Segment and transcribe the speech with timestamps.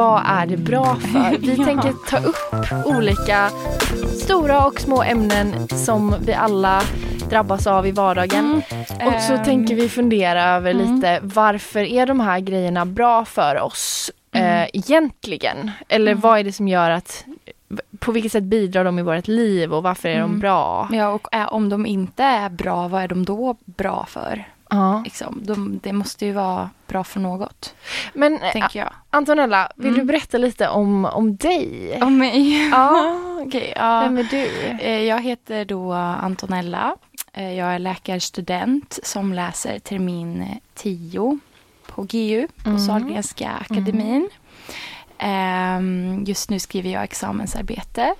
[0.00, 1.38] Vad är det bra för?
[1.38, 1.64] Vi Ja.
[1.64, 3.50] tänker ta upp olika
[4.24, 6.82] stora och små ämnen som vi alla
[7.30, 8.62] drabbas av i vardagen.
[9.06, 10.94] Och så Ehm, tänker vi fundera över mm.
[10.94, 14.46] lite varför är de här grejerna bra för oss Mm.
[14.62, 15.70] eh, egentligen?
[15.88, 17.24] Eller vad är det som gör att
[17.98, 20.40] på vilket sätt bidrar de i vårt liv och varför är de Mm.
[20.40, 20.88] bra?
[20.92, 24.44] Ja, och äh, om de inte är bra, vad är de då bra för?
[24.70, 25.00] Ja.
[25.04, 27.74] Liksom, de, det måste ju vara bra för något,
[28.14, 28.92] Men eh, tänker jag.
[29.10, 29.98] Antonella, vill Mm.
[30.00, 31.98] du berätta lite om, om dig?
[32.02, 32.68] Om mig?
[32.70, 33.16] Ja.
[33.46, 34.00] Okej, ja.
[34.00, 34.46] Vem är du?
[34.84, 36.96] Eh, Jag heter då Antonella.
[37.32, 41.38] Eh, Jag är läkarstudent som läser termin 10
[41.86, 42.78] på GU, på Mm.
[42.80, 44.28] Sahlgrenska akademin.
[45.18, 48.14] Ehm, Just nu skriver jag examensarbete,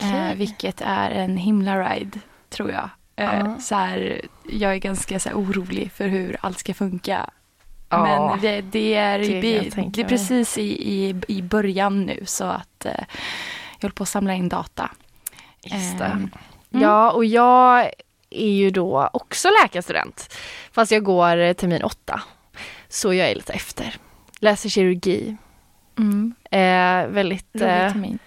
[0.00, 2.18] eh, vilket är en himla ride,
[2.50, 2.90] tror jag.
[3.18, 3.58] Eh.
[3.58, 7.30] Så här, jag är ganska så här, orolig för hur allt ska funka.
[7.88, 12.22] Ja, Men det, det är, det i, det är precis i, i, i början nu
[12.26, 12.92] så att eh,
[13.78, 14.90] jag håller på att samla in data.
[15.62, 16.04] Just det.
[16.04, 16.30] Ehm,
[16.70, 16.82] mm.
[16.82, 17.90] Ja, och jag
[18.30, 20.34] är ju då också läkarstudent.
[20.72, 22.22] Fast jag går termin åtta.
[22.88, 23.96] Så jag är lite efter.
[24.38, 25.36] Läser kirurgi.
[25.98, 26.34] Mm.
[26.50, 28.18] Eh, väldigt, Rolig eh, termin.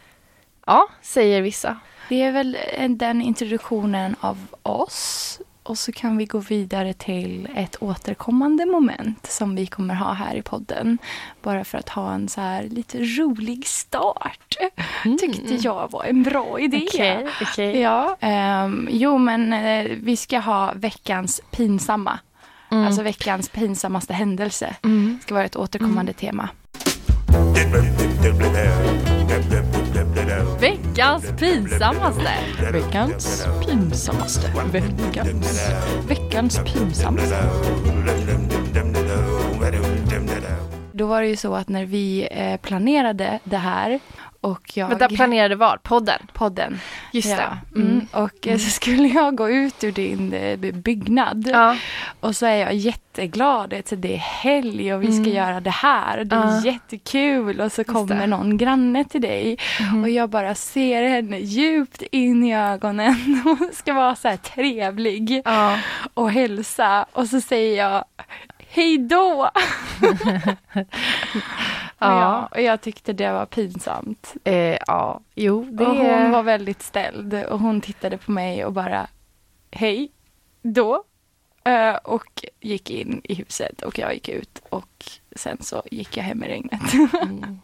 [0.66, 1.80] ja, säger vissa.
[2.12, 2.58] Det är väl
[2.90, 5.40] den introduktionen av oss.
[5.64, 10.36] Och så kan vi gå vidare till ett återkommande moment som vi kommer ha här
[10.36, 10.98] i podden.
[11.42, 14.58] Bara för att ha en så här lite rolig start.
[15.20, 16.78] Tyckte jag var en bra idé.
[16.78, 16.88] Mm.
[16.88, 17.80] Okej, okej.
[17.80, 22.20] Ja, ehm, jo men eh, vi ska ha veckans pinsamma.
[22.72, 22.88] Mm.
[22.88, 24.76] Alltså veckans pinsammaste händelse.
[24.84, 25.20] Mm.
[25.22, 26.50] ska vara ett återkommande tema.
[30.92, 32.34] Veckans pinsammaste.
[32.74, 34.52] Veckans pinsammaste.
[34.72, 35.72] Veckans,
[36.08, 37.38] veckans pinsammaste.
[40.92, 44.00] Då var det ju så att när vi eh, planerade det här
[44.42, 44.88] och jag...
[44.88, 45.84] Vänta, planerade vad?
[45.84, 46.20] Podden?
[46.34, 46.80] podden.
[47.12, 47.36] Just ja.
[47.36, 47.80] det.
[47.80, 47.92] Mm.
[47.92, 48.08] Mm.
[48.12, 51.48] Och eh, så skulle jag gå ut ur din eh, byggnad.
[51.52, 51.76] Ja.
[52.20, 53.70] Och så är jag jätteglad.
[53.70, 55.34] Det är- helg och vi ska Mm.
[55.36, 56.24] göra det här.
[56.24, 56.62] Det är Ja.
[56.66, 57.62] jättekul.
[57.62, 59.58] Och så kommer någon granne till dig.
[59.80, 60.04] Mhm.
[60.04, 63.42] Och jag bara ser henne djupt in i ögonen.
[63.46, 65.42] Och ska vara så här trevlig.
[66.14, 67.06] Och hälsa.
[67.14, 68.06] Och så säger jag
[68.74, 69.50] Hej då!
[72.00, 72.48] Ja.
[72.52, 74.34] och jag tyckte det var pinsamt.
[74.44, 78.74] Eh, ja, jo, det och hon var väldigt ställd och hon tittade på mig och
[78.74, 79.08] bara
[79.72, 80.12] Hej
[80.62, 81.04] då.
[81.64, 85.06] Eh, och gick in i huset och jag gick ut och
[85.36, 86.94] sen så gick jag hem i regnet.
[86.94, 87.60] Mm.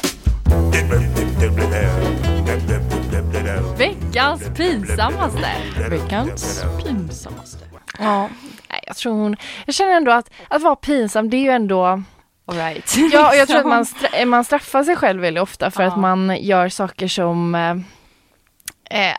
[3.78, 5.52] Veckans pinsammaste.
[5.90, 7.66] Veckans pinsammaste.
[8.00, 8.30] Ja,
[8.88, 9.36] jag tror hon...
[9.66, 12.04] Jag känner ändå att att vara pinsam, det är ju ändå...
[12.52, 12.96] Right.
[13.14, 15.90] Ja, och jag tror att man, stra- man straffar sig själv väldigt ofta för Ja.
[15.90, 19.16] att man gör saker som eh, eh,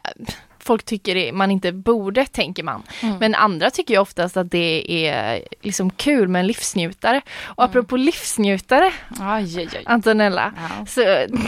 [0.58, 2.82] folk tycker man inte borde, tänker man.
[3.02, 3.16] Mm.
[3.18, 7.20] Men andra tycker ju oftast att det är liksom kul med en livsnjutare.
[7.44, 9.82] Och apropå livsnjutare, Aj, aj, aj.
[9.86, 10.86] Antonella, Ja.
[10.86, 11.02] så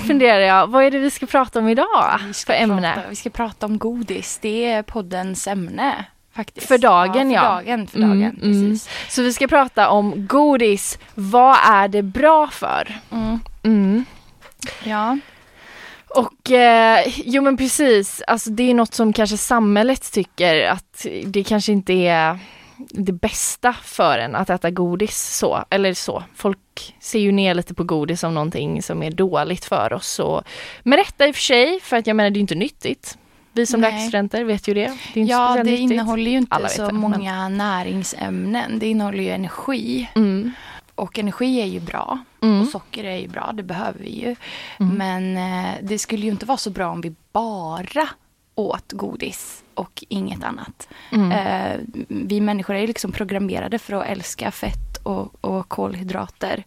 [0.07, 2.93] funderar jag, vad är det vi ska prata om idag Vi ska för ämne?
[2.95, 4.39] Prata, vi ska prata om godis.
[4.43, 6.05] Det är poddens ämne.
[6.37, 6.67] Faktiskt.
[6.69, 7.43] För dagen, ja.
[7.43, 7.59] ja.
[7.59, 8.39] För dagen, för Mm, dagen.
[8.43, 8.71] mm.
[8.71, 8.89] Precis.
[9.09, 12.99] Så vi ska prata om godis, vad är det bra för?
[13.13, 13.39] Mm.
[13.63, 14.05] Mm.
[14.85, 15.19] Ja.
[16.09, 21.45] Och eh, jo men precis, alltså det är något som kanske samhället tycker att det
[21.45, 22.39] kanske inte är
[22.91, 26.23] det bästa för en att äta godis så, eller så.
[26.37, 30.19] Folk ser ju ner lite på godis som någonting som är dåligt för oss.
[30.19, 30.43] Och,
[30.83, 33.19] med rätta i och för sig, för att jag menar det är inte nyttigt.
[33.53, 33.93] Vi som Nej.
[33.93, 34.93] läkarstudenter vet ju det.
[35.15, 35.81] Det Ja, det nyttigt.
[35.81, 38.79] innehåller ju inte Alla så det, men- många näringsämnen.
[38.79, 40.11] Det innehåller ju energi.
[40.15, 40.53] Mm.
[40.95, 42.19] Och energi är ju bra.
[42.43, 42.61] Mm.
[42.61, 44.37] Och socker är ju bra, det behöver vi ju.
[44.81, 44.95] Mm.
[44.99, 48.09] Men eh, det skulle ju inte vara så bra om vi bara
[48.55, 50.89] åt godis och inget annat.
[51.13, 51.33] Mm.
[51.33, 56.65] Eh, vi människor är ju liksom programmerade för att älska fett och, och kolhydrater.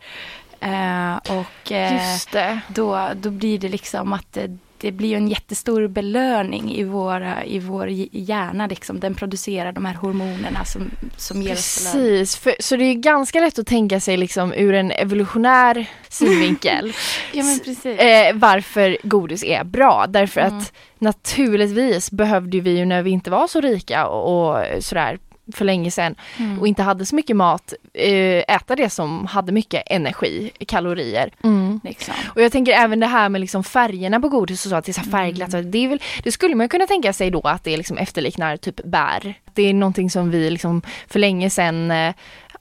[0.59, 4.37] Eh, och eh, då, då blir det liksom att
[4.83, 8.67] det, blir ju en jättestor belöning i, våra, i vår hjärna.
[8.67, 8.99] Liksom.
[8.99, 12.09] Den producerar de här hormonerna som, som ger oss belöning.
[12.09, 16.93] Precis, för, så det är ganska lätt att tänka sig liksom ur en evolutionär synvinkel
[17.33, 17.43] ja,
[17.91, 20.05] eh, varför godis är bra.
[20.09, 20.57] Därför mm.
[20.57, 25.19] att naturligtvis behövde vi ju när vi inte var så rika och, och sådär
[25.51, 26.59] för länge sedan mm.
[26.59, 31.31] och inte hade så mycket mat, eh, äta det som hade mycket energi, kalorier.
[31.43, 31.79] Mm.
[31.83, 32.13] Liksom.
[32.35, 34.91] Och jag tänker även det här med liksom färgerna på godis och så, att det
[34.91, 35.53] är så färgglatt.
[35.53, 35.71] Mm.
[35.71, 39.33] Det, det skulle man kunna tänka sig då att det liksom efterliknar typ bär.
[39.53, 42.13] Det är någonting som vi liksom för länge sedan eh,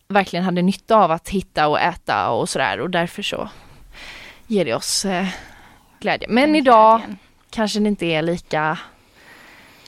[0.08, 3.48] verkligen hade nytta av att hitta och äta och sådär och därför så
[4.46, 5.26] ger det oss eh,
[6.00, 6.28] glädje.
[6.28, 7.00] Men idag
[7.50, 8.78] kanske det inte är lika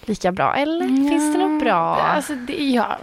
[0.08, 1.96] lika bra eller ja, finns det något bra?
[1.96, 2.98] Alltså, det, ja.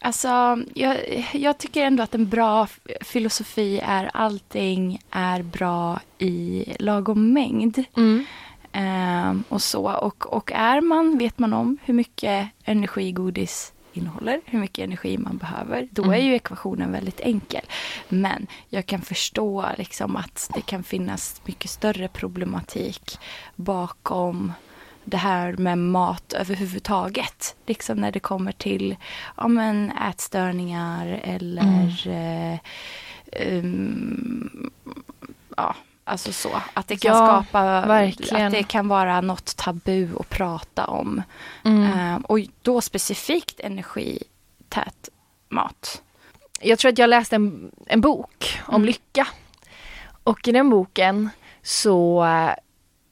[0.00, 0.96] alltså jag,
[1.32, 2.66] jag tycker ändå att en bra
[3.00, 7.84] filosofi är allting är bra i lagom mängd.
[7.96, 8.24] Mm.
[8.76, 9.92] Um, och så.
[9.92, 15.18] Och, och är man, vet man om hur mycket energi godis innehåller, hur mycket energi
[15.18, 16.14] man behöver, då mm.
[16.14, 17.62] är ju ekvationen väldigt enkel.
[18.08, 23.18] Men jag kan förstå liksom att det kan finnas mycket större problematik
[23.56, 24.52] bakom
[25.04, 27.56] det här med mat överhuvudtaget.
[27.66, 28.96] Liksom när det kommer till
[29.36, 32.58] ja, men ätstörningar eller mm.
[33.32, 34.70] eh, um,
[35.56, 35.74] ja,
[36.04, 36.62] alltså så.
[36.74, 38.46] Att det kan ja, skapa, verkligen.
[38.46, 41.22] att det kan vara något tabu att prata om.
[41.64, 42.14] Mm.
[42.14, 45.08] Um, och då specifikt energität
[45.48, 46.02] mat.
[46.60, 48.86] Jag tror att jag läste en, en bok om mm.
[48.86, 49.26] lycka.
[50.24, 51.30] Och i den boken
[51.62, 52.26] så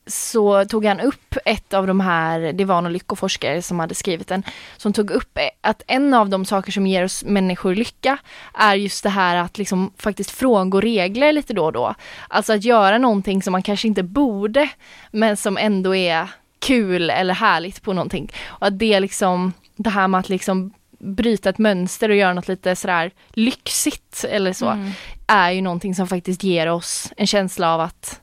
[0.06, 4.28] så tog han upp ett av de här, det var någon lyckoforskare som hade skrivit
[4.28, 4.42] den,
[4.76, 8.18] som tog upp att en av de saker som ger oss människor lycka
[8.54, 11.94] är just det här att liksom faktiskt frångå regler lite då och då.
[12.28, 14.68] Alltså att göra någonting som man kanske inte borde,
[15.10, 16.28] men som ändå är
[16.58, 18.32] kul eller härligt på någonting.
[18.44, 22.48] Och att det liksom, det här med att liksom bryta ett mönster och göra något
[22.48, 24.90] lite sådär lyxigt eller så, mm.
[25.26, 28.21] är ju någonting som faktiskt ger oss en känsla av att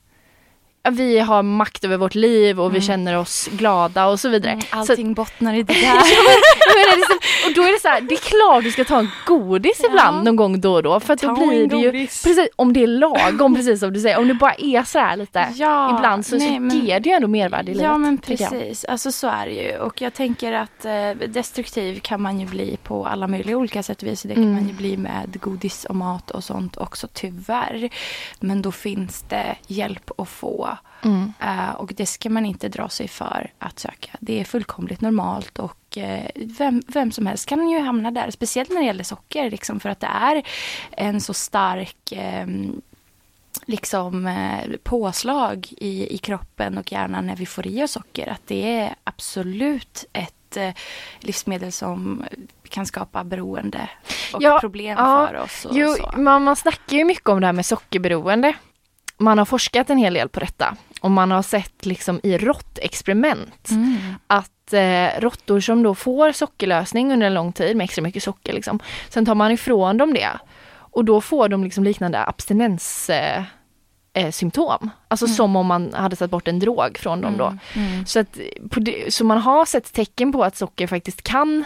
[0.84, 2.74] vi har makt över vårt liv och mm.
[2.74, 4.52] vi känner oss glada och så vidare.
[4.52, 5.98] Mm, allting så, bottnar i det där.
[7.46, 9.90] och då är det så här, det är klart du ska ta en godis ja.
[9.90, 12.88] ibland någon gång då och då för då blir det ju, precis, om det är
[12.88, 16.36] lagom precis som du säger, om det bara är så här lite ja, ibland så,
[16.36, 17.90] nej, så men, ger det ju ändå mervärde i livet.
[17.90, 22.22] Ja men precis, alltså så är det ju och jag tänker att eh, destruktiv kan
[22.22, 24.22] man ju bli på alla möjliga olika sätt och vis.
[24.22, 24.56] Det kan mm.
[24.56, 27.90] man ju bli med godis och mat och sånt också tyvärr.
[28.40, 30.70] Men då finns det hjälp att få
[31.02, 31.34] Mm.
[31.44, 34.12] Uh, och det ska man inte dra sig för att söka.
[34.20, 38.32] Det är fullkomligt normalt och uh, vem, vem som helst kan ju hamna där.
[38.32, 40.44] Speciellt när det gäller socker, liksom, för att det är
[40.92, 42.14] en så stark
[42.44, 42.82] um,
[43.66, 48.28] liksom eh, påslag i, i kroppen och hjärnan när vi får i oss socker.
[48.28, 50.74] Att det är absolut ett eh,
[51.20, 52.26] livsmedel som
[52.70, 53.90] kan skapa beroende
[54.34, 55.66] och ja, problem ja, för oss.
[55.66, 56.22] Och jo, så.
[56.22, 58.54] Man, man snackar ju mycket om det här med sockerberoende.
[59.20, 63.70] Man har forskat en hel del på detta och man har sett liksom i råttexperiment
[63.70, 63.98] mm.
[64.28, 68.54] att eh, råttor som då får sockerlösning under en lång tid med extra mycket socker
[68.54, 68.80] liksom,
[69.10, 70.30] sen tar man ifrån dem det
[70.92, 73.44] och då får de liksom liknande abstinens eh,
[74.14, 74.90] eh, symptom.
[75.08, 75.36] Alltså mm.
[75.36, 77.46] som om man hade tagit bort en drog från dem då.
[77.46, 77.94] Mm.
[77.94, 78.06] mm.
[78.06, 78.40] Så, att,
[78.76, 81.66] det, så man har sett tecken på att socker faktiskt kan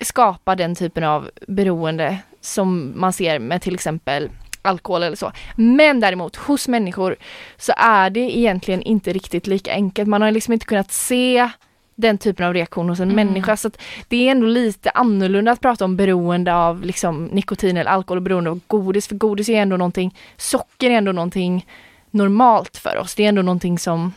[0.00, 4.30] skapa den typen av beroende som man ser med till exempel
[4.66, 5.32] alkohol eller så.
[5.56, 7.16] Men däremot hos människor
[7.56, 10.08] så är det egentligen inte riktigt lika enkelt.
[10.08, 11.48] Man har liksom inte kunnat se
[11.96, 13.26] den typen av reaktion hos en mm.
[13.26, 13.56] människa.
[13.56, 13.70] Så
[14.08, 18.22] det är ändå lite annorlunda att prata om beroende av liksom nikotin eller alkohol och
[18.22, 19.08] beroende av godis.
[19.08, 21.66] För godis är ändå någonting, socker är ändå någonting
[22.10, 23.14] normalt för oss.
[23.14, 24.12] Det är ändå någonting som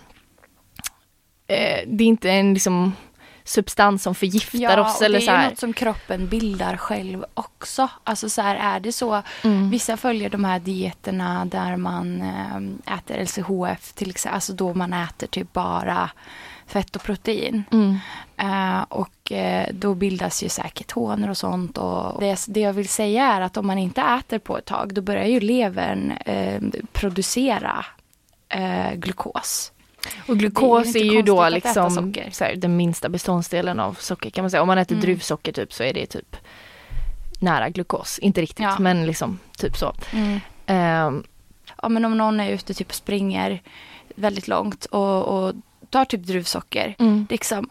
[1.48, 2.94] eh, det är inte en liksom
[3.50, 5.02] substans som förgiftar ja, oss.
[5.02, 7.90] Eller det så är ju något som kroppen bildar själv också.
[8.04, 9.22] Alltså så här är det så.
[9.44, 9.70] Mm.
[9.70, 14.36] Vissa följer de här dieterna där man äh, äter LCHF till exempel.
[14.36, 16.10] Alltså då man äter typ bara
[16.68, 17.64] fett och protein.
[17.72, 17.98] Mm.
[18.42, 21.78] Uh, och uh, då bildas ju säkert toner och sånt.
[21.78, 24.94] Och det, det jag vill säga är att om man inte äter på ett tag
[24.94, 27.86] då börjar ju levern uh, producera
[28.94, 29.72] glukos.
[30.28, 34.52] Och glukos är, är ju då liksom här, den minsta beståndsdelen av socker kan man
[34.52, 34.62] säga.
[34.62, 35.06] Om man äter mm.
[35.06, 36.36] druvsocker typ så är det typ
[37.40, 38.20] nära glukos.
[38.20, 38.80] Inte riktigt ja.
[38.80, 39.94] men liksom typ så.
[40.12, 40.40] Mm.
[41.08, 41.24] Um,
[41.82, 43.62] ja men om någon är ute typ och springer
[44.16, 45.54] väldigt långt och, och
[45.90, 46.96] tar typ druvsocker.
[47.00, 47.28] Mm.
[47.30, 47.70] Liksom,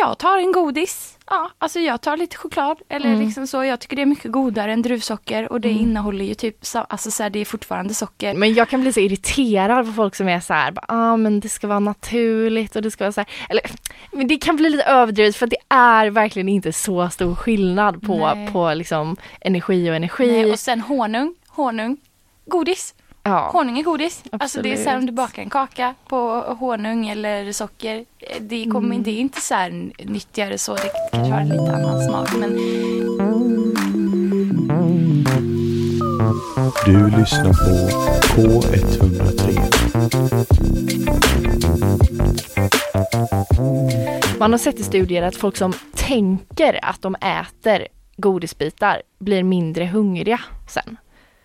[0.00, 1.18] jag tar en godis.
[1.26, 3.20] Ja, alltså jag tar lite choklad eller Mm.
[3.26, 3.64] liksom så.
[3.64, 5.82] Jag tycker det är mycket godare än druvsocker och det Mm.
[5.82, 8.34] innehåller ju typ, så, alltså så här, det är fortfarande socker.
[8.34, 11.40] Men jag kan bli så irriterad på folk som är så här, ja ah, men
[11.40, 13.28] det ska vara naturligt och det ska vara så här.
[13.48, 13.62] Eller,
[14.12, 18.34] men det kan bli lite överdrivet för det är verkligen inte så stor skillnad på,
[18.34, 18.52] Nej.
[18.52, 20.26] på liksom energi och energi.
[20.42, 21.96] Nej, och sen honung, honung,
[22.46, 22.94] godis.
[23.22, 23.50] Ja.
[23.52, 24.22] Honung är godis.
[24.32, 25.06] Alltså det är så här om Absolut.
[25.06, 28.04] du bakar en kaka på honung eller socker.
[28.18, 29.02] eh, Det, kommer, Mm.
[29.02, 29.70] det är inte så här
[30.04, 30.74] nyttigare så.
[30.74, 32.28] Det kanske har en lite annan smak.
[32.38, 32.58] Men
[36.86, 37.88] Du lyssnar på
[38.34, 39.62] K103.
[44.38, 47.86] Man har sett i studier att folk som tänker att de äter
[48.16, 50.96] godisbitar blir mindre hungriga sen.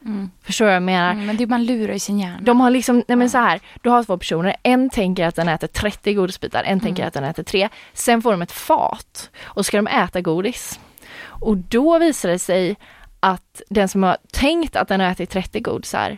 [0.07, 0.31] Mm.
[0.43, 1.11] Förstår du vad jag menar?
[1.11, 2.39] Mm, men det, man lurar ju sin hjärna.
[2.41, 5.47] De har liksom, nej men så här, du har två personer, en tänker att den
[5.47, 7.07] äter 30 godisbitar, en tänker Mm.
[7.07, 7.69] att den äter 3.
[7.93, 10.79] Sen får de ett fat och ska de äta godis.
[11.23, 12.75] Och då visar det sig
[13.19, 16.17] att den som har tänkt att den har ätit 30 godisar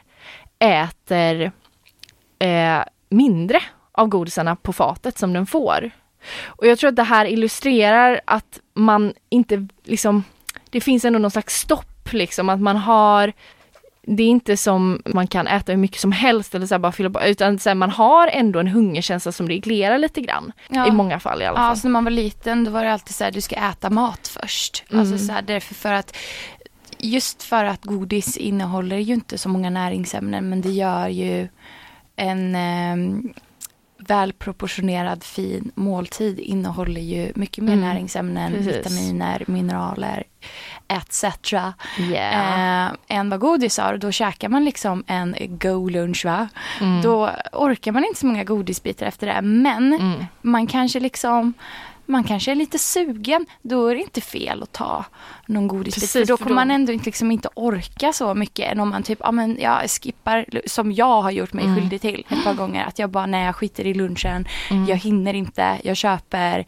[0.60, 1.52] äter
[2.40, 2.80] eh,
[3.10, 3.60] mindre
[3.92, 5.92] av godisarna på fatet som den får.
[6.46, 10.24] Och jag tror att det här illustrerar att man inte liksom,
[10.70, 13.34] det finns ändå någon slags stopp liksom, att man har
[14.02, 17.10] det är inte som man kan äta hur mycket som helst eller så bara fylla
[17.10, 20.52] på, utan så här, man har ändå en hungerkänsla som reglerar lite grann.
[20.70, 20.88] Ja.
[20.88, 21.70] I många fall i alla Ja, fall.
[21.70, 24.28] alltså när man var liten då var det alltid så här, du ska äta mat
[24.28, 24.84] först.
[24.92, 25.28] Alltså Mm.
[25.28, 26.16] så här, därför för att
[26.98, 31.48] just för att godis innehåller ju inte så många näringsämnen men det gör ju
[32.16, 33.32] en eh,
[34.10, 38.76] välproportionerad fin måltid innehåller ju mycket mer Mm, näringsämnen, precis.
[38.76, 40.24] vitaminer, mineraler
[40.88, 41.24] etc.
[42.00, 42.86] Yeah.
[42.88, 43.98] Eh, än vad godis har.
[43.98, 46.48] Då käkar man liksom en go-lunch va.
[46.82, 47.02] Mm.
[47.02, 49.42] Då orkar man inte så många godisbitar efter det.
[49.42, 50.26] Men Mm.
[50.42, 51.54] man kanske liksom
[52.10, 55.06] man kanske är lite sugen, då är det inte fel att ta
[55.46, 55.94] någon godisbit.
[56.04, 59.04] Precis, för då kommer man ändå inte, liksom inte orka så mycket än om man
[59.04, 61.76] typ, ja men jag skippar, som jag har gjort mig Mm.
[61.76, 62.86] skyldig till ett par gånger.
[62.86, 64.86] Att jag bara, nej jag skiter i lunchen, Mm.
[64.86, 66.66] jag hinner inte, jag köper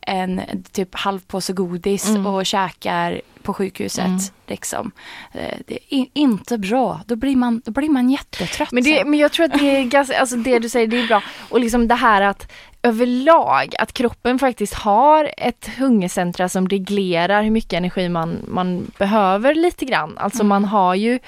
[0.00, 0.40] en
[0.72, 2.26] typ halv påse godis Mm.
[2.26, 4.04] och käkar på sjukhuset.
[4.06, 4.18] Mm.
[4.46, 4.90] Liksom.
[5.32, 8.72] Eh, Det är inte bra, då blir man, då blir man jättetrött.
[8.72, 11.06] Men, det, men jag tror att det är ganska, alltså det du säger det är
[11.06, 11.22] bra.
[11.48, 17.50] Och liksom det här att överlag att kroppen faktiskt har ett hungercentra som reglerar hur
[17.50, 20.18] mycket energi man, man behöver lite grann.
[20.18, 20.48] Alltså Mm.
[20.48, 21.18] man har ju,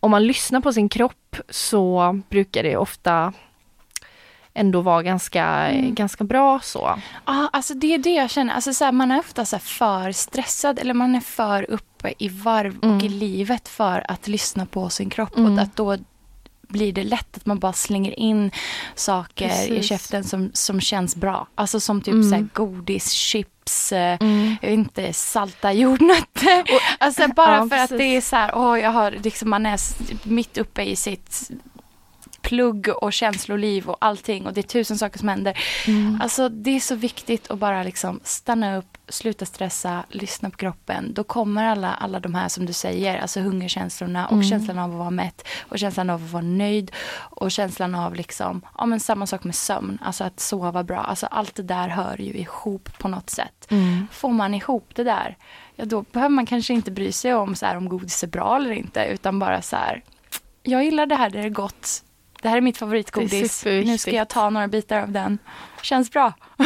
[0.00, 3.32] om man lyssnar på sin kropp så brukar det ofta
[4.54, 5.94] ändå vara ganska, Mm.
[5.94, 6.98] ganska bra så.
[7.26, 8.54] Ja, alltså det är det jag känner.
[8.54, 12.28] Alltså så här, man är ofta så för stressad eller man är för uppe i
[12.28, 13.00] varv och Mm.
[13.00, 15.36] i livet för att lyssna på sin kropp.
[15.36, 15.52] Mm.
[15.52, 15.96] Och att då
[16.72, 18.50] blir det lätt att man bara slänger in
[18.94, 19.88] saker i Precis.
[19.88, 21.46] käften som, som känns bra.
[21.54, 22.28] Alltså som typ Mm.
[22.30, 24.18] så här, godis, chips, eh,
[24.60, 26.64] vet inte, salta jordnötter.
[26.98, 29.78] alltså bara Ja, för att det är så här, åh, jag har liksom, man är
[30.28, 31.50] mitt uppe i sitt
[32.42, 35.58] plugg och känsloliv och allting och det är tusen saker som händer.
[35.86, 36.20] Mm.
[36.22, 41.14] Alltså det är så viktigt att bara liksom stanna upp, sluta stressa, lyssna på kroppen.
[41.14, 44.44] Då kommer alla, alla de här som du säger, alltså hungerkänslorna och Mm.
[44.44, 48.62] känslan av att vara mätt och känslan av att vara nöjd och känslan av liksom,
[48.78, 50.98] ja men samma sak med sömn, alltså att sova bra.
[51.00, 53.66] Alltså allt det där hör ju ihop på något sätt.
[53.70, 54.06] Mm.
[54.12, 55.36] Får man ihop det där,
[55.76, 58.56] ja då behöver man kanske inte bry sig om så här, om godis är bra
[58.56, 60.02] eller inte, utan bara så här,
[60.62, 62.02] jag gillar det här, det är gott.
[62.42, 63.58] Det här är mitt är favoritgodis.
[63.58, 63.90] superviktigt.
[63.92, 65.38] Nu ska jag ta några bitar av den.
[65.82, 66.32] Känns bra.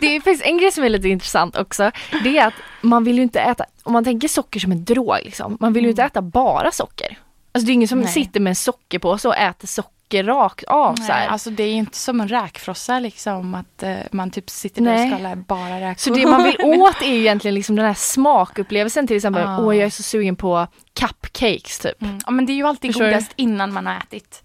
[0.00, 1.90] Det är faktiskt en grej som är lite intressant också.
[2.24, 5.16] Det är att man vill ju inte äta, om man tänker socker som en drog
[5.24, 7.18] liksom, man vill ju inte äta bara socker.
[7.52, 8.12] Alltså det är ingen som Nej.
[8.12, 11.20] sitter med en sockerpåse och äter socker rakt av så här.
[11.20, 14.92] Nej, alltså det är inte som en räkfrossa liksom att eh, man typ sitter där
[14.92, 15.12] Nej.
[15.12, 15.98] och skalar bara räkor.
[16.00, 19.58] Så det man vill åt är ju egentligen liksom den här smakupplevelsen till exempel, Ah.
[19.60, 20.66] åh jag är så sugen på
[21.00, 22.02] cupcakes typ.
[22.02, 22.18] Mm.
[22.26, 23.10] Ja men det är ju alltid Förstår du?
[23.10, 24.42] godast innan man har ätit.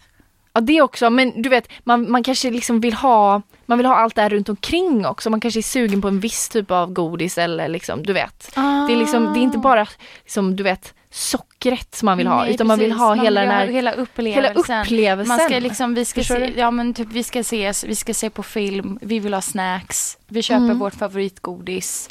[0.53, 3.95] Ja det också, men du vet man, man kanske liksom vill ha man vill ha
[3.95, 5.29] allt det här runt omkring också.
[5.29, 8.51] Man kanske är sugen på en viss typ av godis eller liksom, du vet.
[8.55, 9.88] Det är liksom, det är inte bara
[10.24, 13.01] liksom, du vet, sockret som man vill ha, Nej, utan man vill precis.
[13.01, 14.43] ha Man hela vill den här, hela upplevelsen.
[14.43, 15.38] hela upplevelsen.
[15.38, 18.29] Man ska liksom, vi ska se, ja men typ vi ska ses, vi ska se
[18.29, 20.79] på film, vi vill ha snacks, vi köper Mm.
[20.79, 22.10] vårt favoritgodis.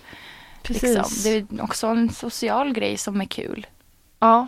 [0.62, 0.82] Precis.
[0.82, 1.12] Liksom.
[1.22, 3.66] Det är också en social grej som är kul.
[4.20, 4.46] Ja.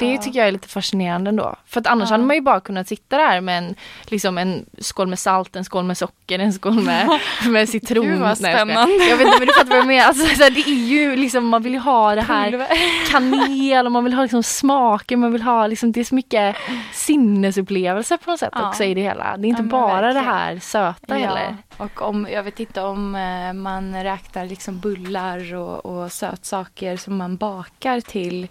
[0.00, 1.56] Det tycker jag är lite fascinerande ändå.
[1.66, 2.14] För att annars Ja.
[2.14, 5.64] hade man ju bara kunnat sitta där med en, liksom en skål med salt, en
[5.64, 7.08] skål med socker, en skål med,
[7.48, 8.04] med citron.
[8.06, 8.56] Gud, vad Nej, jag skojar.
[8.56, 8.94] spännande.
[9.04, 10.04] Jag vet inte men du fattar vad jag menar.
[10.06, 12.66] Alltså, det är ju liksom, man vill ju ha det här
[13.10, 16.56] kanel och man vill ha liksom smaker, man vill ha liksom, det är så mycket
[16.92, 18.68] sinnesupplevelser på något sätt Ja.
[18.68, 19.36] också i det hela.
[19.36, 20.24] Det är inte Ja, bara det verkligen.
[20.34, 21.56] här söta heller.
[21.76, 27.16] och om, jag vet inte om eh, man räknar liksom bullar och, och sötsaker som
[27.16, 28.48] man bakar till,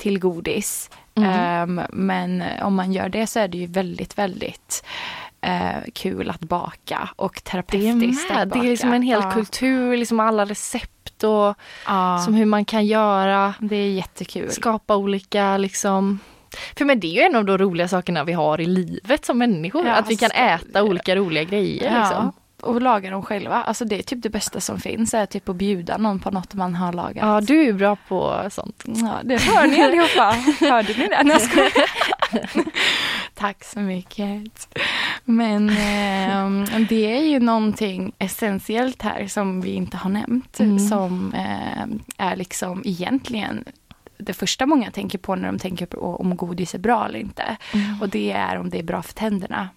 [0.00, 0.90] till godis.
[1.14, 1.30] Mm.
[1.30, 4.84] Ehm, men om man gör det så är det ju väldigt, väldigt
[5.40, 8.38] eh, kul att baka och Det är terapeutiskt med.
[8.42, 8.66] att Det baka.
[8.66, 9.30] är liksom en hel ja.
[9.30, 11.54] kultur, liksom alla recept och
[11.86, 13.54] Ja, som hur man kan göra.
[13.58, 14.50] det är jättekul.
[14.50, 16.18] skapa olika liksom
[16.76, 19.38] för men det är ju en av de roliga sakerna vi har i livet som
[19.38, 19.86] människor.
[19.86, 22.00] Ja, att vi kan alltså, äta olika roliga grejer.
[22.00, 22.32] Liksom.
[22.62, 23.62] Och laga dem själva.
[23.62, 26.54] Alltså det är typ det bästa som finns, är typ att bjuda någon på något
[26.54, 27.16] man har lagat.
[27.16, 28.84] ja, du är bra på sånt.
[28.86, 30.36] Ja, det hör ni allihopa.
[30.60, 31.22] Hörde ni det?
[31.24, 32.64] Nej, jag.
[33.34, 34.68] Tack så mycket.
[35.24, 40.60] Men ehm, det är ju någonting essentiellt här som vi inte har nämnt.
[40.60, 40.78] Mm.
[40.78, 43.64] Som ehm, är liksom egentligen
[44.18, 47.56] det första många tänker på när de tänker på om godis är bra eller inte.
[48.00, 49.68] Och det är om det är bra för tänderna.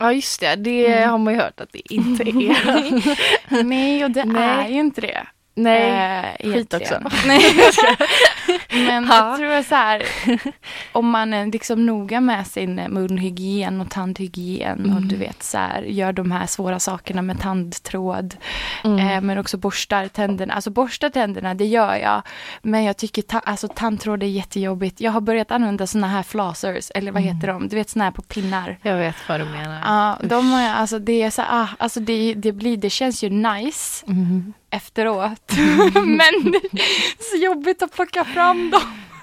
[0.00, 1.10] Ja just det, det Mm.
[1.10, 3.62] har man ju hört att det inte är.
[3.64, 4.64] Nej, och det Nej.
[4.64, 5.26] är ju inte det.
[5.54, 7.00] Nej, Eh, skit också.
[7.26, 7.40] Nej,
[8.72, 9.28] Men Ja.
[9.28, 10.02] jag tror så här,
[10.92, 15.82] om man är liksom noga med sin munhygien och tandhygien och du vet så här,
[15.82, 18.36] gör de här svåra sakerna med tandtråd.
[18.84, 18.98] Mm.
[19.08, 20.54] Eh, men också borstar tänderna.
[20.54, 22.22] Alltså borstar tänderna, det gör jag.
[22.62, 25.00] Men jag tycker ta- alltså, tandtråd är jättejobbigt.
[25.00, 27.68] Jag har börjat använda såna här flossers, eller vad heter de?
[27.68, 28.78] Du vet såna här på pinnar.
[28.82, 29.80] Jag vet vad du menar.
[29.84, 33.24] Ja, de har jag, alltså det är så ah, alltså det, det blir, det känns
[33.24, 34.52] ju nice Mm.
[34.70, 35.52] Efteråt.
[35.94, 38.82] Men det är så jobbigt att plocka fram dem.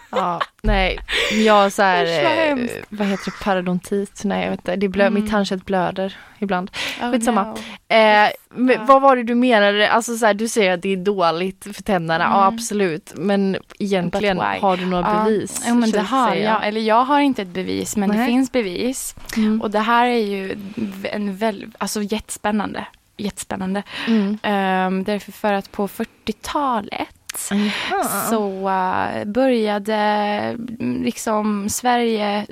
[0.10, 1.00] Ja, nej,
[1.46, 4.22] jag har så här, vad eh, vad heter det, parodontit?
[4.24, 5.22] Nej jag vet inte, det blö, Mm.
[5.22, 6.72] mitt tandkött blöder ibland.
[7.02, 7.44] Oh, Skitsamma.
[7.44, 7.58] no.
[7.96, 8.84] Eh, men Ja.
[8.88, 9.90] Vad var det du menade?
[9.92, 12.56] Alltså så här, du säger att det är dåligt för tänderna, ja Mm.
[12.56, 13.14] absolut.
[13.16, 15.64] Men egentligen, har du några Ja, bevis?
[15.68, 16.44] Ja, men så det har säga?
[16.52, 16.68] jag.
[16.68, 18.28] Eller jag har inte ett bevis, men det Nej.
[18.28, 19.16] finns bevis.
[19.38, 19.62] Mm.
[19.62, 20.58] Och det här är ju
[21.04, 22.86] en väl, alltså jättespännande.
[23.18, 23.84] Jättespännande.
[24.08, 24.28] Mm.
[24.30, 27.08] Um, därför för att på 40-talet
[27.52, 28.04] Aha.
[28.30, 32.46] så uh, började mm, liksom Sverige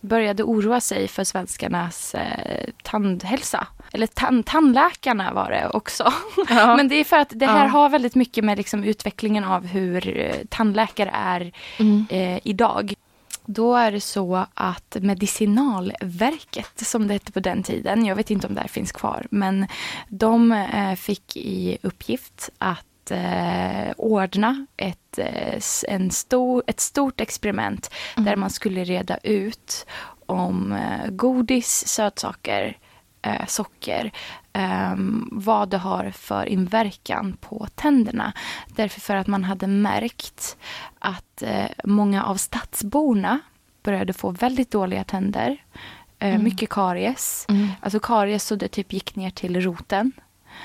[0.00, 3.66] började oroa sig för svenskarnas uh, tandhälsa.
[3.92, 6.12] Eller tan- tandläkarna var det också.
[6.48, 6.76] Ja.
[6.76, 7.70] Men det är för att det här Ja.
[7.70, 12.06] har väldigt mycket med liksom utvecklingen av hur eh, tandläkare är Mm.
[12.10, 12.94] eh, idag.
[13.50, 18.46] Då är det så att Medicinalverket, som det hette på den tiden, jag vet inte
[18.46, 19.66] om det här finns kvar, men
[20.08, 27.90] de eh, fick i uppgift att eh, ordna ett, eh, en stor, ett stort experiment
[28.16, 29.86] där man skulle reda ut
[30.26, 32.76] om godis, sötsaker,
[33.22, 34.12] eh, socker,
[34.52, 38.32] ehm, vad det har för inverkan på tänderna.
[38.66, 40.56] Därför för att man hade märkt
[40.98, 43.40] att eh, många av stadsborna
[43.82, 45.56] började få väldigt dåliga tänder.
[46.18, 47.46] Eh, Mycket karies.
[47.48, 47.68] Mm.
[47.80, 50.12] Alltså karies så det typ gick ner till roten.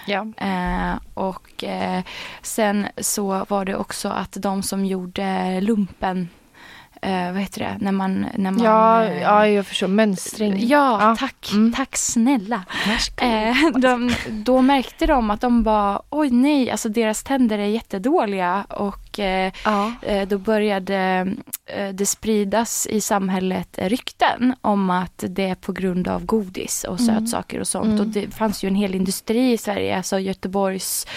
[0.06, 0.28] Ja.
[0.38, 2.04] Eh, och eh,
[2.42, 6.30] sen så var det också att de som gjorde lumpen,
[7.04, 8.26] eh, vad heter det, när man...
[8.36, 9.88] När man Ja, eh, ja, jag förstår.
[9.88, 10.56] Mönstring.
[10.68, 11.16] Ja, Ja.
[11.20, 11.50] tack.
[11.52, 11.74] Mm.
[11.74, 12.64] Tack snälla.
[13.22, 18.64] Eh, de, då märkte de att de bara, oj nej, alltså deras tänder är jättedåliga
[18.70, 19.92] och eh, Ja.
[20.02, 21.28] eh, då började
[21.66, 27.00] eh, det spridas i samhället rykten om att det är på grund av godis och
[27.00, 27.16] Mm.
[27.16, 27.86] sötsaker och sånt.
[27.88, 28.00] Mm.
[28.00, 31.08] Och det fanns ju en hel industri i Sverige, alltså Göteborgs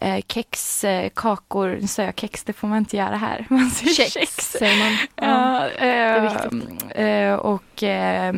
[0.00, 0.84] eh, kex,
[1.14, 3.46] kakor, nu säger jag kex, det får man inte göra här.
[3.50, 4.50] Man säger Kex, kex.
[4.52, 4.98] säger man.
[5.30, 8.34] Ja, är eh, och eh,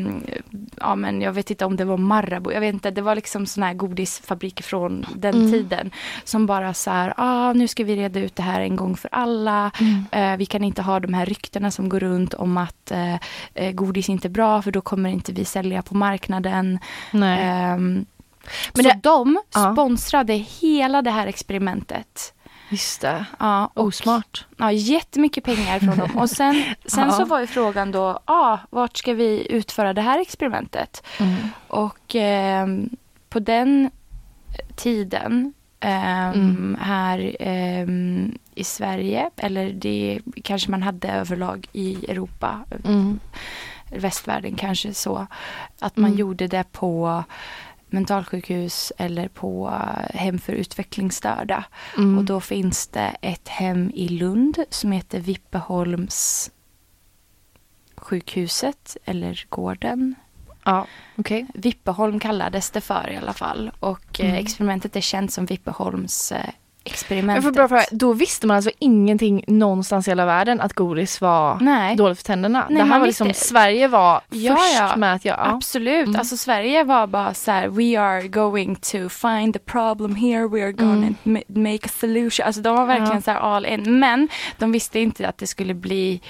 [0.80, 3.46] ja, men jag vet inte om det var Marabou, jag vet inte, det var liksom
[3.46, 5.52] såna här godisfabriker från den Mm.
[5.52, 5.90] tiden
[6.24, 9.08] som bara så här, ah, nu ska vi reda ut det här en gång för
[9.12, 9.70] alla.
[9.80, 10.04] Mm.
[10.32, 13.14] Eh, vi kan inte ha de här ryktena som går runt om att eh,
[13.54, 16.78] eh, godis inte är bra för då kommer inte vi sälja på marknaden.
[17.10, 17.40] Nej.
[17.42, 18.04] Ehm,
[18.74, 19.72] Men så det- de Ja.
[19.72, 22.34] sponsrade hela det här experimentet.
[22.70, 23.24] Just det.
[23.38, 24.46] Ja, och Osmart.
[24.56, 26.10] Ja, jättemycket pengar från dem.
[26.18, 27.12] Och sen, sen Ja.
[27.12, 31.02] så var ju frågan då, ah, vart ska vi utföra det här experimentet?
[31.20, 31.36] Mm.
[31.68, 32.90] Och ehm,
[33.28, 33.90] på den
[34.76, 36.76] tiden Mm.
[36.80, 43.20] här ehm, i Sverige, eller det kanske man hade överlag i Europa, Mm.
[43.90, 45.26] västvärlden kanske så,
[45.78, 46.18] att man Mm.
[46.18, 47.24] gjorde det på
[47.86, 49.70] mentalsjukhus eller på
[50.14, 51.64] hem för utvecklingsstörda.
[51.96, 52.18] Mm.
[52.18, 56.50] Och då finns det ett hem i Lund som heter Vippeholms
[57.96, 60.14] sjukhuset eller gården.
[60.64, 60.86] Ja,
[61.18, 61.46] okej.
[61.54, 63.70] Vippeholm kallades det för i alla fall.
[63.80, 64.38] Och eh, Mm.
[64.44, 66.38] experimentet är känt som Vippeholms eh,
[66.84, 67.44] Jag experimentet.
[67.44, 71.58] får bara fråga, då visste man alltså ingenting någonstans i hela världen att godis var
[71.60, 71.96] Nej.
[71.96, 72.66] dåligt för tänderna?
[72.70, 74.96] Nej, det här var visste- liksom, Sverige var Ja, först ja.
[74.96, 75.40] med att göra...
[75.44, 75.52] Ja.
[75.54, 76.06] Absolut.
[76.08, 76.18] Mm.
[76.18, 80.62] Alltså Sverige var bara så här, we are going to find the problem here, we
[80.64, 81.14] are going Mm.
[81.14, 82.46] to ma- make a solution.
[82.46, 83.20] Alltså de var verkligen Ja.
[83.22, 83.98] så här all in.
[83.98, 86.20] Men de visste inte att det skulle bli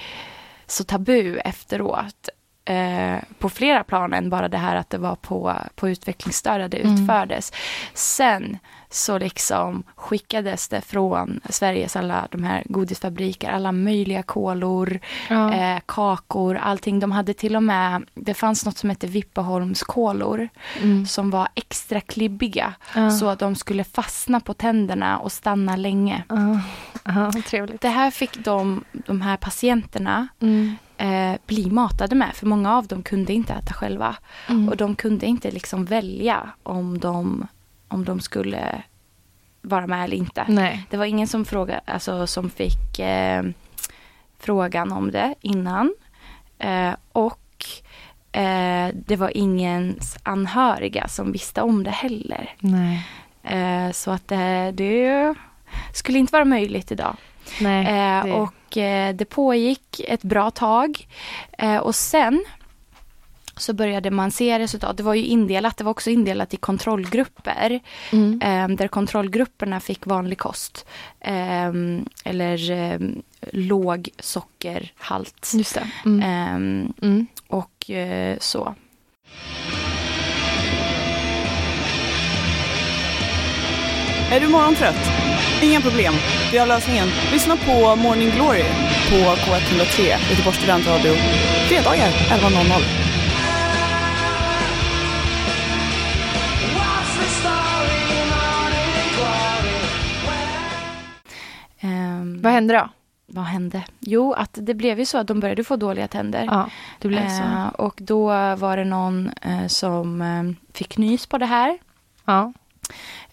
[0.67, 2.29] så tabu efteråt.
[2.65, 6.77] Eh, på flera plan än bara det här att det var på, på utvecklingsstörda det
[6.77, 6.93] Mm.
[7.03, 7.51] utfördes.
[7.93, 8.57] Sen
[8.89, 14.99] så liksom skickades det från Sveriges alla de här godisfabriker, alla möjliga kolor,
[15.29, 15.53] Ja.
[15.53, 16.99] eh, kakor, allting.
[16.99, 20.49] De hade till och med, det fanns något som hette Vippeholmskolor
[20.81, 21.05] Mm.
[21.05, 23.11] som var extra klibbiga Ja.
[23.11, 26.23] så att de skulle fastna på tänderna och stanna länge.
[26.29, 27.31] Ja.
[27.81, 30.75] Det här fick de, de här patienterna Mm.
[31.03, 34.15] Eh, bli matade med för många av dem kunde inte äta själva.
[34.49, 34.69] Mm.
[34.69, 37.47] Och de kunde inte liksom välja om de,
[37.87, 38.83] om de skulle
[39.61, 40.45] vara med eller inte.
[40.47, 40.85] Nej.
[40.89, 43.43] Det var ingen som, fråga, alltså, som fick eh,
[44.39, 45.93] frågan om det innan.
[46.59, 47.65] Eh, och
[48.31, 52.55] eh, det var ingens anhöriga som visste om det heller.
[53.43, 55.35] Eh, så att det, det
[55.93, 57.15] skulle inte vara möjligt idag.
[57.61, 57.85] Nej.
[57.85, 61.07] Eh, det- Och eh, det pågick ett bra tag.
[61.57, 62.43] Eh, och sen
[63.57, 64.97] så började man se resultat.
[64.97, 67.79] Det var ju indelat, det var också indelat i kontrollgrupper.
[68.11, 68.41] Mm.
[68.41, 70.85] Eh, där kontrollgrupperna fick vanlig kost.
[71.19, 71.71] Eh,
[72.25, 72.99] eller eh,
[73.51, 75.51] låg sockerhalt.
[76.05, 76.21] Mm.
[76.21, 76.53] Eh,
[77.07, 77.27] Mm.
[77.47, 78.75] och eh, så.
[84.33, 85.11] Är du morgontrött?
[85.61, 86.13] Inga problem,
[86.51, 87.07] vi har lösningen.
[87.31, 88.63] Lyssna på Morning Glory
[89.09, 91.13] på K103, Göteborgs studentradio.
[91.67, 92.81] Fredagar 11.00.
[101.79, 102.89] Ehm, Vad hände då?
[103.27, 103.83] vad hände?
[103.99, 106.43] Jo, att det blev ju så att de började få dåliga tänder.
[106.43, 106.69] Ja,
[106.99, 107.43] det blev så.
[107.43, 111.77] Eh, och då var det någon eh, som eh, fick nys på det här.
[112.25, 112.53] Ja.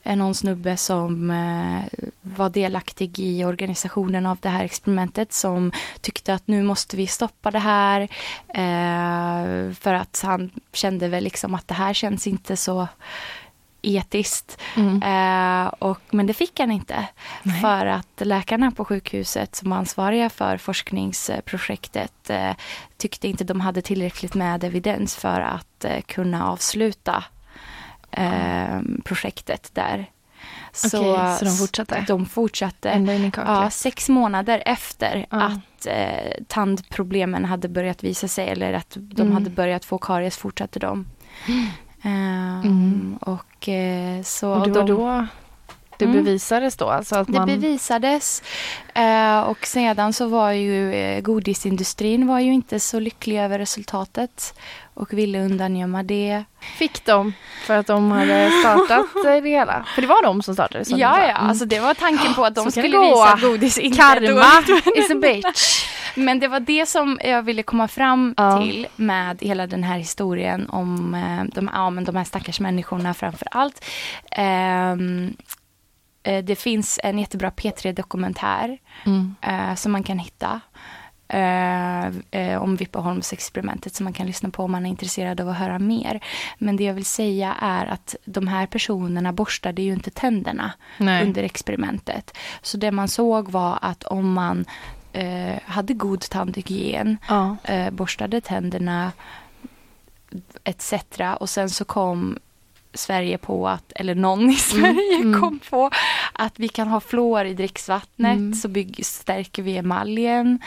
[0.03, 6.35] Eh, någon snubbe som eh, var delaktig i organisationen av det här experimentet som tyckte
[6.35, 8.01] att nu måste vi stoppa det här.
[8.49, 12.89] Eh, för att han kände väl liksom att det här känns inte så
[13.83, 14.59] etiskt.
[14.77, 15.03] Mm.
[15.03, 17.09] Eh, och, men det fick han inte.
[17.43, 17.61] Nej.
[17.61, 22.53] För att läkarna på sjukhuset som var ansvariga för forskningsprojektet eh,
[22.97, 27.25] tyckte inte de hade tillräckligt med evidens för att eh, kunna avsluta
[28.13, 30.11] eh, projektet där.
[30.85, 32.05] Okej, så de fortsatte?
[32.09, 32.91] De fortsatte.
[32.91, 33.57] Ända in i kaklet.
[33.63, 35.43] Ja, sex månader efter Ja.
[35.43, 39.35] att eh, tandproblemen hade börjat visa sig eller att de Mm.
[39.35, 41.07] hade börjat få karies fortsatte de.
[42.03, 43.19] Ehm, Mm.
[43.21, 44.51] Och eh, så...
[44.53, 45.27] Och det var de, då
[45.99, 46.25] det Mm.
[46.25, 46.89] bevisades då?
[46.89, 47.47] Alltså att det man...
[47.47, 48.43] bevisades.
[48.95, 54.55] Eh, och sedan så var ju eh, godisindustrin var ju inte så lycklig över resultatet
[55.01, 56.45] och ville undangömma det.
[56.61, 57.33] Fick de
[57.67, 59.85] för att de hade startat det hela?
[59.95, 60.91] För det var de som startade det?
[60.97, 63.03] Ja, ja, alltså det var tanken på att de Så skulle gå.
[63.03, 64.63] visa att godis inte Karma
[64.97, 65.87] is a bitch.
[66.15, 68.59] Men det var det som jag ville komma fram Ja.
[68.61, 73.15] till med hela den här historien om eh, de, ja, men de här stackars människorna
[73.15, 73.85] framför allt.
[74.31, 75.37] Ehm,
[76.23, 79.35] eh, det finns en jättebra P3-dokumentär Mm.
[79.43, 80.61] eh, som man kan hitta.
[81.31, 85.57] Eh, eh, om Vippeholmsexperimentet som man kan lyssna på om man är intresserad av att
[85.57, 86.21] höra mer.
[86.59, 91.25] Men det jag vill säga är att de här personerna borstade ju inte tänderna Nej.
[91.27, 92.37] under experimentet.
[92.63, 94.65] Så det man såg var att om man
[95.13, 97.57] eh, hade god tandhygien, Ja.
[97.65, 99.13] eh, borstade tänderna
[100.65, 100.95] etc.
[101.41, 102.39] Och sen så kom
[102.95, 105.41] Sverige på att, eller någon i Sverige mm.
[105.41, 105.91] kom på
[106.33, 108.55] att vi kan ha fluor i dricksvattnet Mm.
[108.55, 110.59] så bygg, stärker vi emaljen.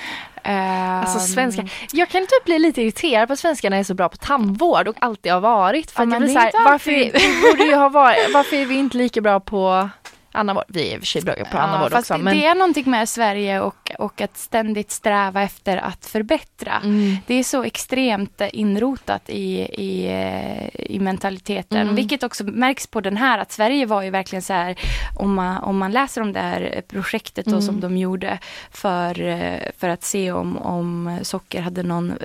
[0.44, 1.68] Alltså Ehm, svenska.
[1.92, 4.96] Jag kan typ bli lite irriterad på att svenskarna är så bra på tandvård och
[5.00, 5.92] alltid har varit.
[5.92, 7.14] För Ja, att jag men blir det så är här, inte varför, alltid.
[7.22, 9.90] vi borde ju ha varit, varför är vi inte lika bra på
[10.34, 10.64] vård?
[10.68, 12.14] Vi är i och för sig bra på annan fast också.
[12.14, 12.38] det, Men...
[12.38, 16.74] det är någonting med Sverige och, och att ständigt sträva efter att förbättra.
[16.84, 17.18] Mm.
[17.28, 21.82] Det är så extremt inrotat i, i, eh, i mentaliteten.
[21.82, 21.96] Mm.
[21.96, 24.76] Vilket också märks på den här att Sverige var ju verkligen så här
[25.20, 27.62] om man, om man läser om det här projektet då, Mm.
[27.62, 28.40] som de gjorde
[28.72, 32.18] för, eh, för att se om, om socker hade någon eh,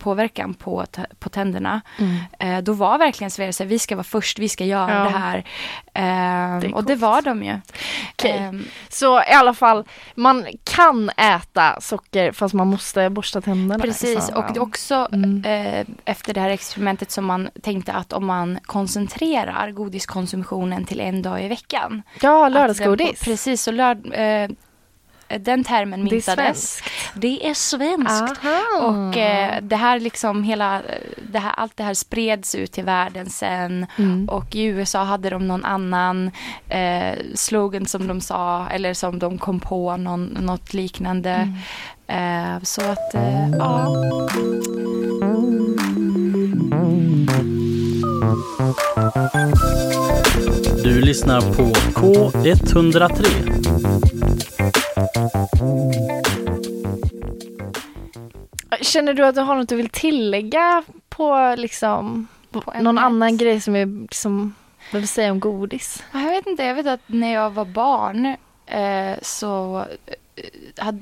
[0.00, 0.84] påverkan på,
[1.18, 1.80] på tänderna.
[1.98, 2.16] Mm.
[2.58, 5.04] Eh, då var verkligen Sverige så här, vi ska vara först, vi ska göra Ja.
[5.04, 5.38] det här.
[5.94, 7.60] Eh, Det är och det var de ju.
[8.12, 8.38] Okej.
[8.38, 9.84] Ehm, Så i alla fall,
[10.14, 13.84] man kan äta socker fast man måste borsta tänderna.
[13.84, 14.50] i Precis, samband.
[14.50, 15.44] och är också Mm.
[15.44, 21.22] eh, efter det här experimentet som man tänkte att om man koncentrerar godiskonsumtionen till en
[21.22, 22.02] dag i veckan.
[22.22, 23.06] Ja, lördagsgodis.
[23.06, 24.50] den Precis, så lörd, eh,
[25.38, 26.34] den termen Det är myntades.
[26.74, 26.84] svenskt.
[27.14, 28.44] Det är svenskt.
[28.44, 28.86] Aha.
[28.88, 30.82] Och eh, det här liksom hela, eh,
[31.32, 33.86] det här, allt det här spreds ut till världen sen.
[33.98, 34.28] Mm.
[34.28, 36.30] Och i USA hade de någon annan
[36.68, 41.30] eh, slogan som de sa, eller som de kom på, någon, något liknande.
[41.30, 42.56] Mm.
[42.56, 43.96] Eh, så att, eh, ja.
[50.84, 51.62] Du lyssnar på
[52.00, 53.26] K103.
[58.80, 63.04] Känner du att du har något du vill tillägga på liksom På någon ämnet?
[63.04, 64.54] annan grej som är liksom
[64.92, 66.04] vad vill säga om godis?
[66.12, 68.36] Jag vet inte, jag vet att när jag var barn
[68.66, 69.84] eh, så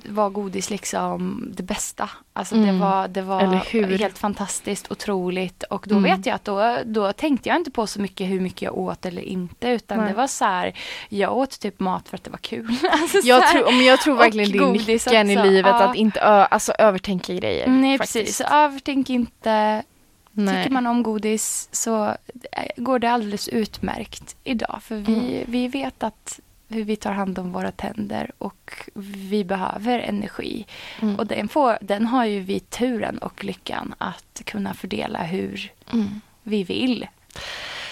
[0.09, 2.11] var godis liksom det bästa.
[2.33, 2.79] Alltså det Mm.
[2.79, 3.99] var, det var Eller hur?
[3.99, 5.63] helt fantastiskt, otroligt.
[5.63, 6.17] Och då Mm.
[6.17, 9.07] vet jag att då, då tänkte jag inte på så mycket hur mycket jag åt
[9.07, 9.69] eller inte.
[9.69, 10.09] Utan Nej.
[10.09, 10.73] det var så här,
[11.09, 12.77] jag åt typ mat för att det var kul.
[12.93, 15.83] alltså så Jag tror, men jag tror verkligen det är nyckeln i livet ja.
[15.91, 17.67] att inte ö, alltså, övertänka grejer.
[17.69, 18.25] Nej faktiskt.
[18.27, 19.83] precis, övertänk inte.
[20.33, 20.57] Nej.
[20.65, 22.15] Tycker man om godis så eh,
[22.77, 24.79] går det alldeles utmärkt idag.
[24.83, 25.45] För vi, Mm.
[25.47, 28.73] vi vet att hur vi tar hand om våra tänder och
[29.31, 30.67] vi behöver energi.
[31.03, 31.17] Mm.
[31.17, 36.21] Och den, får, den har ju vi turen och lyckan att kunna fördela hur Mm.
[36.43, 37.07] vi vill.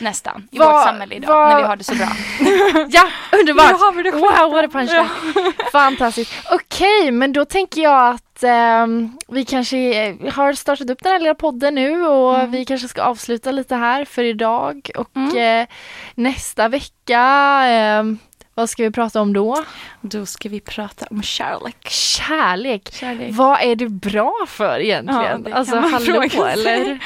[0.01, 2.07] Nästan, i Vad- vårt samhälle idag, vad- när vi har det så bra.
[2.91, 3.67] Ja, underbart!
[3.73, 5.53] Nu har vi det Wow, what a punchline!
[5.73, 6.33] Fantastiskt.
[6.51, 11.19] Okej, men då tänker jag att ehm, vi kanske eh, har startat upp den här
[11.21, 12.51] lilla podden nu och Mm.
[12.51, 15.62] vi kanske ska avsluta lite här för idag och Mm.
[15.62, 15.69] eh,
[16.15, 17.21] nästa vecka,
[17.67, 18.19] ehm,
[18.57, 19.64] vad ska vi prata om då?
[20.01, 21.88] Då ska vi prata om kärlek.
[21.90, 22.88] Kärlek.
[22.92, 23.29] Kärlek.
[23.33, 25.47] Vad är du bra för egentligen?
[25.49, 26.99] Ja, alltså man hallå fråga eller?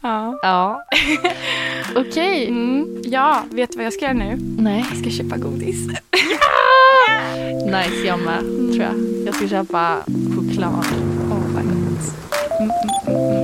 [0.00, 0.38] Ja.
[0.42, 0.84] Ja.
[1.96, 2.48] Okej.
[2.48, 3.02] Mm.
[3.04, 4.38] ja, vet du vad jag ska göra nu?
[4.58, 4.84] Nej.
[4.90, 5.86] Jag ska köpa godis.
[7.64, 8.40] Nice, jag med
[8.72, 9.26] tror jag.
[9.26, 9.96] Jag ska köpa
[10.36, 10.84] choklad.
[11.30, 12.14] Åh, vad gott.
[12.60, 12.70] Mm,
[13.06, 13.43] mm, mm.